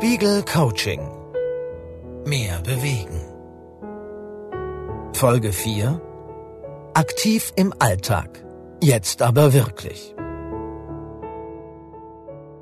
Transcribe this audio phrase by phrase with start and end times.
[0.00, 1.02] Spiegel Coaching.
[2.24, 3.20] Mehr bewegen.
[5.12, 6.00] Folge 4.
[6.94, 8.42] Aktiv im Alltag.
[8.82, 10.14] Jetzt aber wirklich.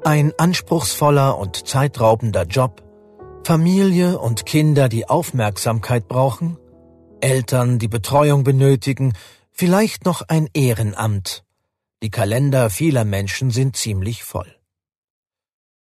[0.03, 2.83] Ein anspruchsvoller und zeitraubender Job,
[3.45, 6.59] Familie und Kinder, die Aufmerksamkeit brauchen,
[7.21, 9.13] Eltern, die Betreuung benötigen,
[9.53, 11.45] vielleicht noch ein Ehrenamt.
[12.03, 14.58] Die Kalender vieler Menschen sind ziemlich voll.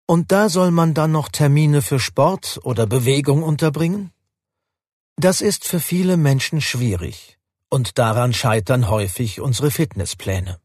[0.09, 4.11] Und da soll man dann noch Termine für Sport oder Bewegung unterbringen?
[5.17, 7.37] Das ist für viele Menschen schwierig,
[7.69, 10.59] und daran scheitern häufig unsere Fitnesspläne.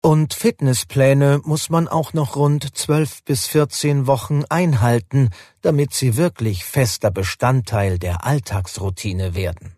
[0.00, 5.28] Und Fitnesspläne muss man auch noch rund zwölf bis vierzehn Wochen einhalten,
[5.60, 9.77] damit sie wirklich fester Bestandteil der Alltagsroutine werden.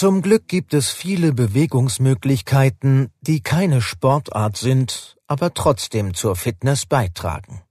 [0.00, 7.62] Zum Glück gibt es viele Bewegungsmöglichkeiten, die keine Sportart sind, aber trotzdem zur Fitness beitragen.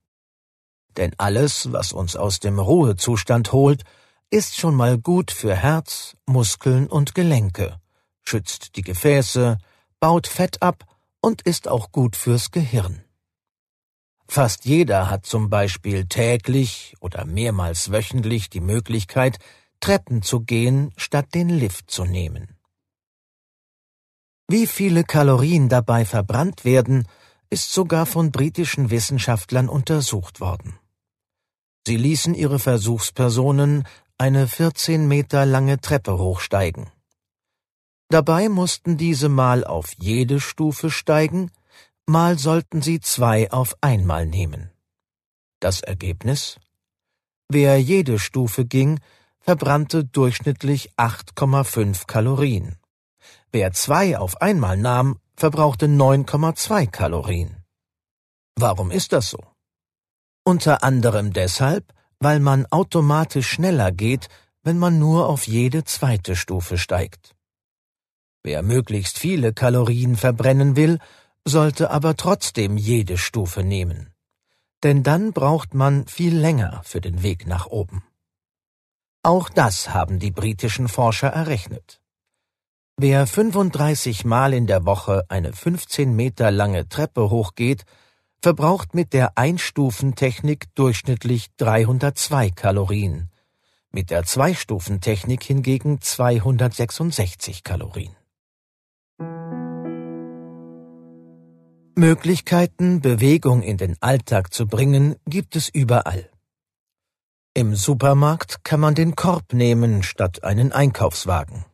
[0.98, 3.82] Denn alles, was uns aus dem Ruhezustand holt,
[4.28, 7.80] ist schon mal gut für Herz, Muskeln und Gelenke,
[8.22, 9.56] schützt die Gefäße,
[9.98, 10.84] baut Fett ab
[11.22, 13.02] und ist auch gut fürs Gehirn.
[14.28, 19.38] Fast jeder hat zum Beispiel täglich oder mehrmals wöchentlich die Möglichkeit,
[19.80, 22.56] Treppen zu gehen, statt den Lift zu nehmen.
[24.48, 27.06] Wie viele Kalorien dabei verbrannt werden,
[27.50, 30.78] ist sogar von britischen Wissenschaftlern untersucht worden.
[31.86, 33.84] Sie ließen ihre Versuchspersonen
[34.18, 36.90] eine 14 Meter lange Treppe hochsteigen.
[38.10, 41.50] Dabei mussten diese mal auf jede Stufe steigen,
[42.06, 44.70] mal sollten sie zwei auf einmal nehmen.
[45.60, 46.58] Das Ergebnis?
[47.48, 48.98] Wer jede Stufe ging,
[49.48, 52.76] verbrannte durchschnittlich 8,5 Kalorien.
[53.50, 57.56] Wer zwei auf einmal nahm, verbrauchte 9,2 Kalorien.
[58.56, 59.38] Warum ist das so?
[60.44, 64.28] Unter anderem deshalb, weil man automatisch schneller geht,
[64.64, 67.34] wenn man nur auf jede zweite Stufe steigt.
[68.42, 70.98] Wer möglichst viele Kalorien verbrennen will,
[71.46, 74.12] sollte aber trotzdem jede Stufe nehmen.
[74.82, 78.02] Denn dann braucht man viel länger für den Weg nach oben.
[79.22, 82.00] Auch das haben die britischen Forscher errechnet.
[82.96, 87.84] Wer 35 Mal in der Woche eine 15 Meter lange Treppe hochgeht,
[88.42, 93.30] verbraucht mit der Einstufentechnik durchschnittlich 302 Kalorien,
[93.90, 98.14] mit der Zweistufentechnik hingegen 266 Kalorien.
[101.96, 106.30] Möglichkeiten, Bewegung in den Alltag zu bringen, gibt es überall.
[107.58, 111.64] Im Supermarkt kann man den Korb nehmen statt einen Einkaufswagen.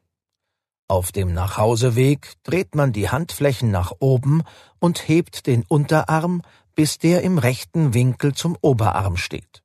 [0.88, 4.44] Auf dem Nachhauseweg dreht man die Handflächen nach oben
[4.78, 6.40] und hebt den Unterarm,
[6.74, 9.62] bis der im rechten Winkel zum Oberarm steht.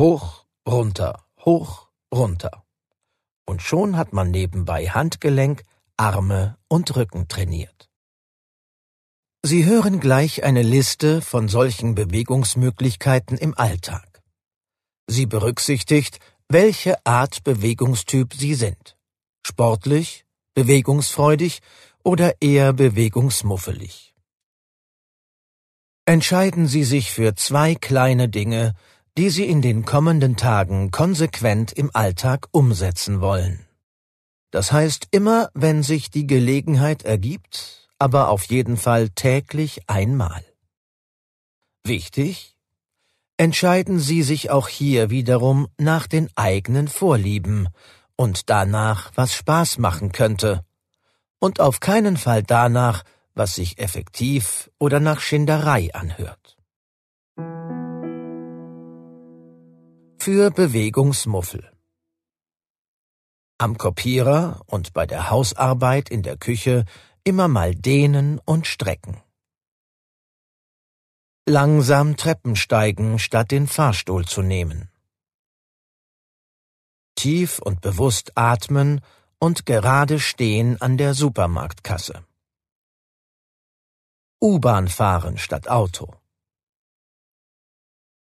[0.00, 2.62] Hoch, runter, hoch, runter.
[3.44, 5.64] Und schon hat man nebenbei Handgelenk,
[5.96, 7.90] Arme und Rücken trainiert.
[9.42, 14.07] Sie hören gleich eine Liste von solchen Bewegungsmöglichkeiten im Alltag.
[15.08, 18.96] Sie berücksichtigt, welche Art Bewegungstyp Sie sind.
[19.44, 21.60] Sportlich, bewegungsfreudig
[22.04, 24.14] oder eher bewegungsmuffelig.
[26.04, 28.74] Entscheiden Sie sich für zwei kleine Dinge,
[29.16, 33.66] die Sie in den kommenden Tagen konsequent im Alltag umsetzen wollen.
[34.50, 40.44] Das heißt immer, wenn sich die Gelegenheit ergibt, aber auf jeden Fall täglich einmal.
[41.84, 42.57] Wichtig,
[43.38, 47.68] entscheiden Sie sich auch hier wiederum nach den eigenen Vorlieben
[48.16, 50.64] und danach, was Spaß machen könnte,
[51.38, 53.04] und auf keinen Fall danach,
[53.34, 56.56] was sich effektiv oder nach Schinderei anhört.
[60.18, 61.70] Für Bewegungsmuffel
[63.58, 66.84] Am Kopierer und bei der Hausarbeit in der Küche
[67.22, 69.22] immer mal dehnen und strecken.
[71.48, 74.90] Langsam Treppen steigen, statt den Fahrstuhl zu nehmen.
[77.14, 79.00] Tief und bewusst atmen
[79.38, 82.22] und gerade stehen an der Supermarktkasse.
[84.42, 86.14] U-Bahn fahren statt Auto.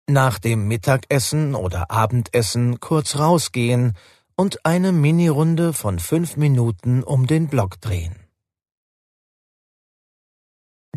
[0.07, 3.97] Nach dem Mittagessen oder Abendessen kurz rausgehen
[4.37, 8.28] und eine Minirunde von fünf Minuten um den Block drehen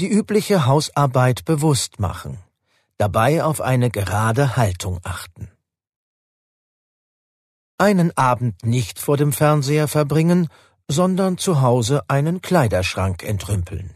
[0.01, 2.39] die übliche Hausarbeit bewusst machen,
[2.97, 5.51] dabei auf eine gerade Haltung achten.
[7.77, 10.47] Einen Abend nicht vor dem Fernseher verbringen,
[10.87, 13.93] sondern zu Hause einen Kleiderschrank entrümpeln.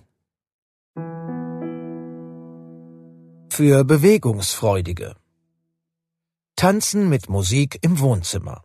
[3.50, 5.16] Für Bewegungsfreudige.
[6.56, 8.64] Tanzen mit Musik im Wohnzimmer.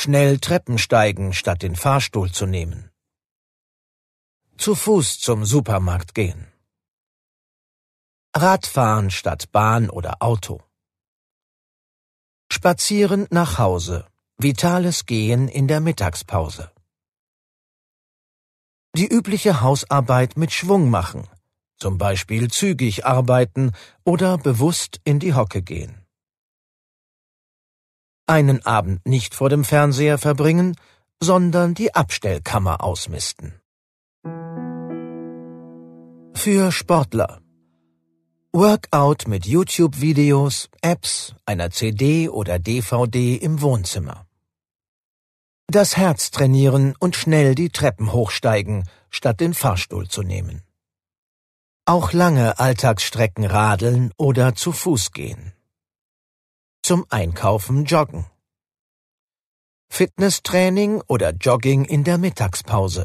[0.00, 2.89] Schnell Treppen steigen, statt den Fahrstuhl zu nehmen.
[4.60, 6.46] Zu Fuß zum Supermarkt gehen.
[8.36, 10.60] Radfahren statt Bahn oder Auto.
[12.52, 14.06] Spazieren nach Hause.
[14.36, 16.70] Vitales Gehen in der Mittagspause.
[18.94, 21.26] Die übliche Hausarbeit mit Schwung machen,
[21.78, 23.72] zum Beispiel zügig arbeiten
[24.04, 26.04] oder bewusst in die Hocke gehen.
[28.26, 30.76] Einen Abend nicht vor dem Fernseher verbringen,
[31.18, 33.59] sondern die Abstellkammer ausmisten.
[36.42, 37.42] Für Sportler
[38.54, 44.26] Workout mit YouTube-Videos, Apps, einer CD oder DVD im Wohnzimmer.
[45.66, 50.62] Das Herz trainieren und schnell die Treppen hochsteigen, statt den Fahrstuhl zu nehmen.
[51.84, 55.52] Auch lange Alltagsstrecken radeln oder zu Fuß gehen.
[56.82, 58.24] Zum Einkaufen joggen.
[59.90, 63.04] Fitnesstraining oder Jogging in der Mittagspause.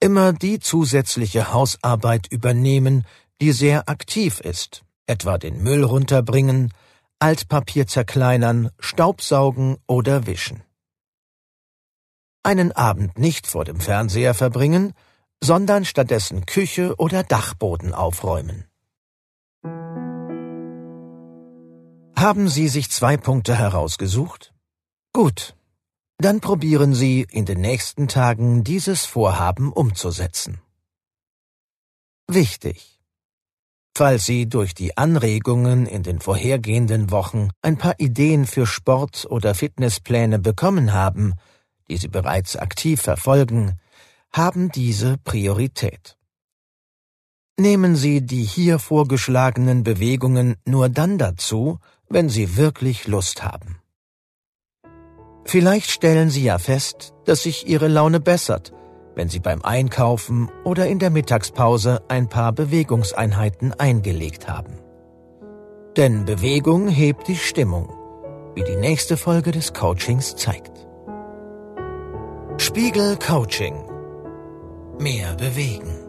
[0.00, 3.06] Immer die zusätzliche Hausarbeit übernehmen,
[3.40, 6.72] die sehr aktiv ist, etwa den Müll runterbringen,
[7.18, 10.62] Altpapier zerkleinern, Staubsaugen oder wischen.
[12.42, 14.92] Einen Abend nicht vor dem Fernseher verbringen,
[15.42, 18.66] sondern stattdessen Küche oder Dachboden aufräumen.
[22.14, 24.52] Haben Sie sich zwei Punkte herausgesucht?
[25.12, 25.56] Gut,
[26.18, 30.60] dann probieren Sie in den nächsten Tagen dieses Vorhaben umzusetzen.
[32.28, 33.00] Wichtig.
[33.94, 39.54] Falls Sie durch die Anregungen in den vorhergehenden Wochen ein paar Ideen für Sport- oder
[39.54, 41.34] Fitnesspläne bekommen haben,
[41.88, 43.78] die Sie bereits aktiv verfolgen,
[44.32, 46.18] haben diese Priorität.
[47.58, 51.78] Nehmen Sie die hier vorgeschlagenen Bewegungen nur dann dazu,
[52.08, 53.75] wenn Sie wirklich Lust haben.
[55.56, 58.72] Vielleicht stellen Sie ja fest, dass sich Ihre Laune bessert
[59.16, 64.78] wenn Sie beim Einkaufen oder in der Mittagspause ein paar Bewegungseinheiten eingelegt haben.
[65.96, 67.88] Denn Bewegung hebt die Stimmung,
[68.54, 70.86] wie die nächste Folge des Coachings zeigt.
[72.58, 73.76] Spiegel Coaching.
[74.98, 76.05] Mehr bewegen.